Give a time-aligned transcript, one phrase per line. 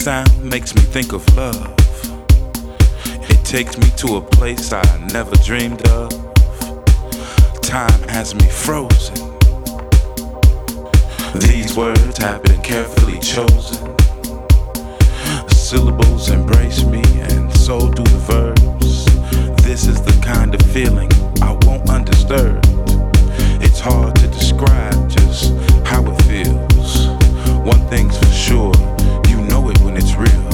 [0.00, 1.74] sound makes me think of love.
[3.28, 6.08] It takes me to a place I never dreamed of.
[7.60, 9.14] Time has me frozen.
[11.38, 13.94] These words have been carefully chosen.
[15.50, 17.02] Syllables embrace me,
[17.34, 19.04] and so do the verbs.
[19.62, 21.10] This is the kind of feeling
[21.42, 22.64] I won't undisturb.
[23.62, 25.52] It's hard to describe just
[25.84, 27.08] how it feels.
[27.66, 28.72] One thing's for sure,
[30.00, 30.49] it's real.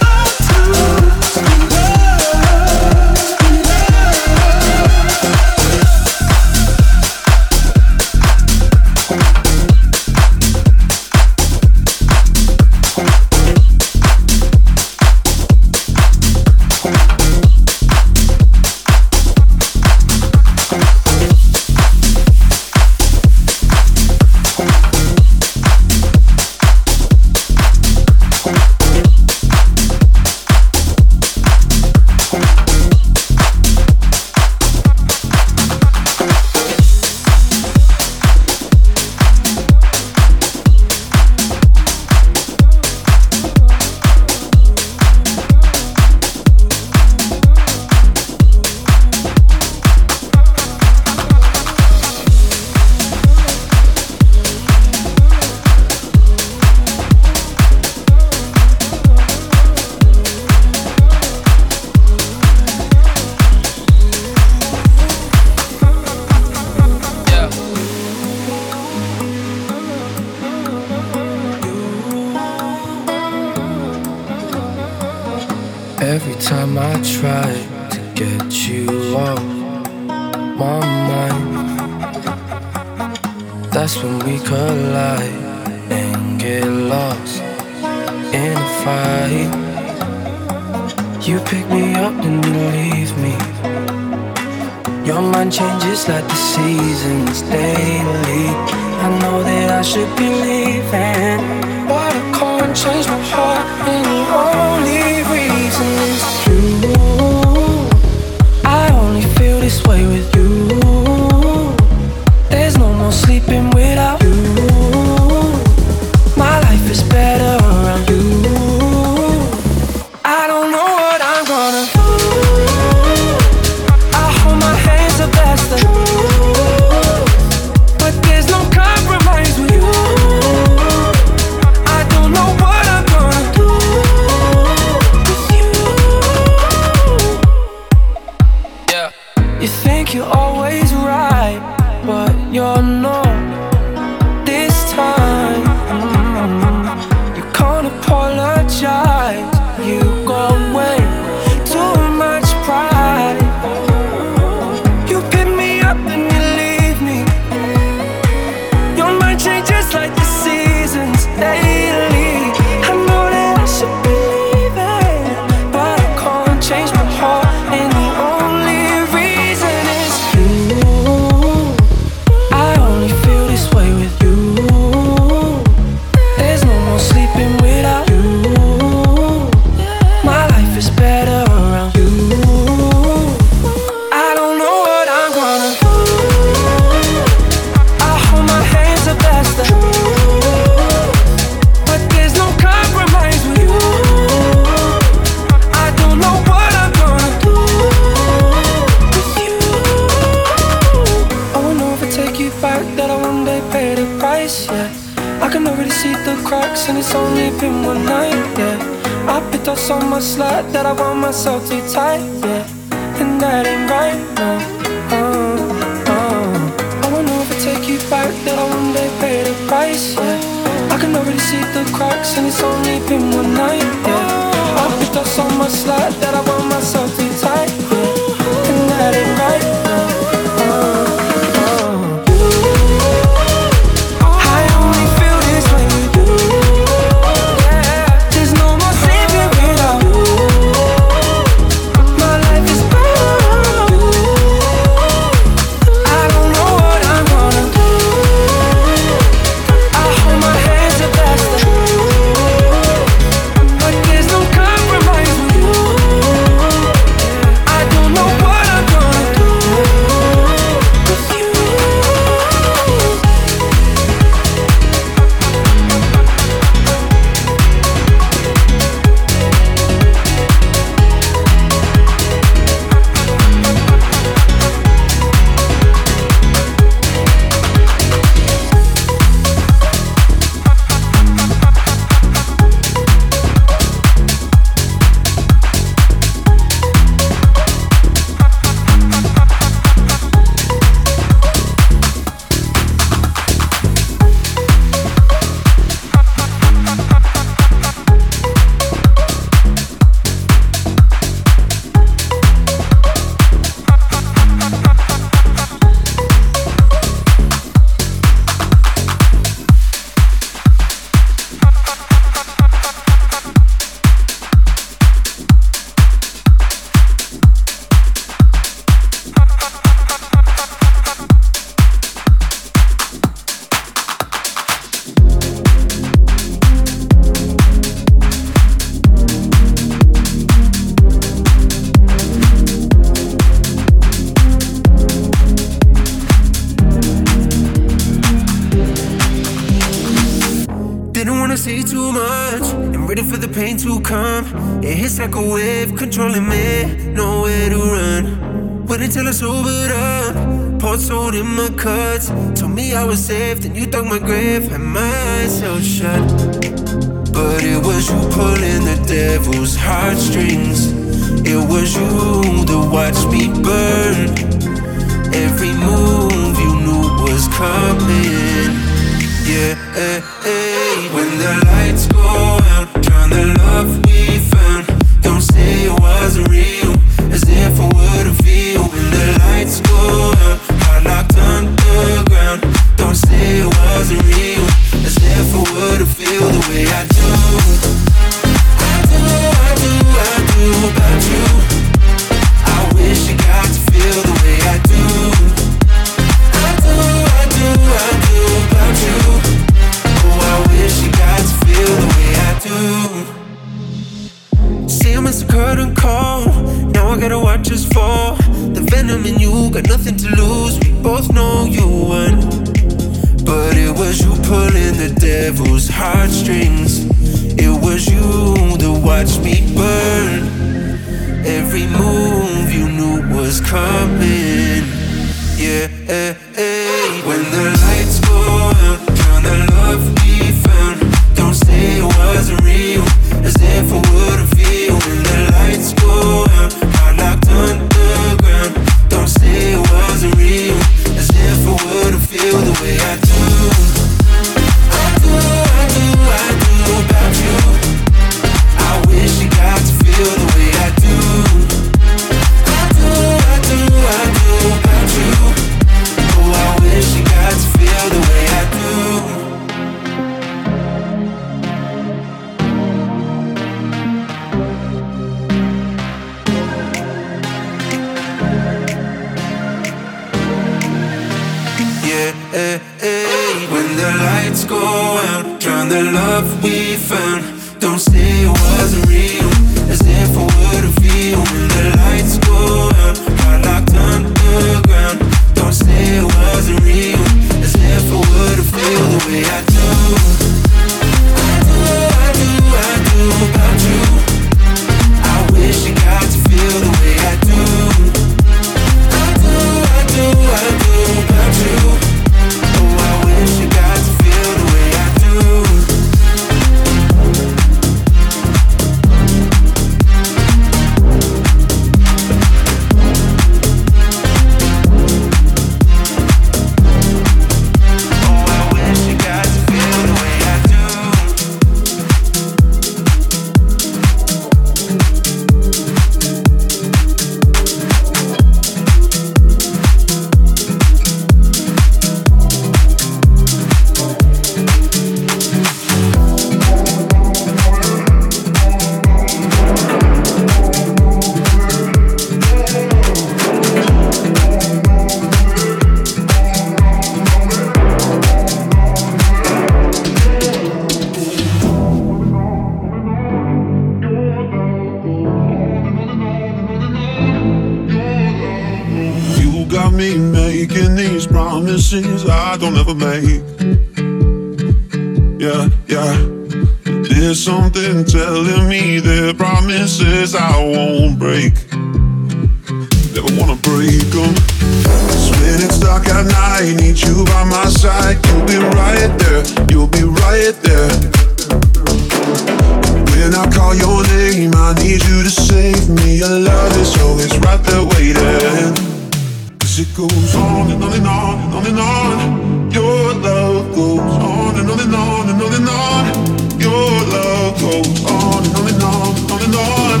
[589.80, 592.70] It goes on and on and on and on and on.
[592.70, 596.60] Your love goes on and on and on and on and on.
[596.60, 600.00] Your love goes on and on and on and on and on.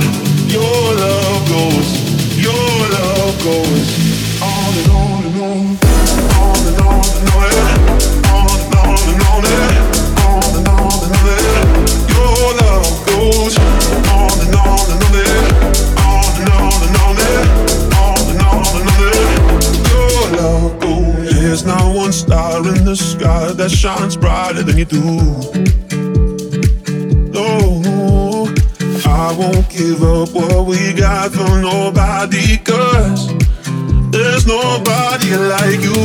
[0.56, 1.88] Your love goes,
[2.36, 3.79] your love goes
[22.20, 25.04] star in the sky that shines brighter than you do.
[27.32, 28.52] No,
[29.06, 33.32] I won't give up what we got from nobody, cause
[34.12, 35.96] there's nobody like you.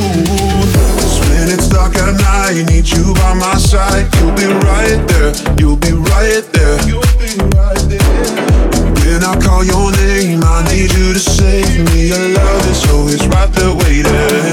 [1.27, 4.07] When it's dark at night, need you by my side.
[4.15, 6.77] You'll be right there, you'll be right there.
[6.87, 8.55] You'll be right there.
[9.03, 12.07] When I call your name, I need you to save me.
[12.07, 14.44] Your love is always right there waiting.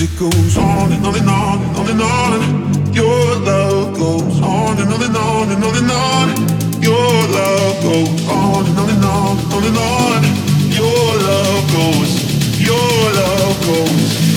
[0.00, 2.94] It goes on and on and on and on and on.
[2.94, 6.80] Your love goes on and on and on and on and on.
[6.80, 10.22] Your love goes on and on and on and on and on.
[10.70, 14.27] Your love goes, your love goes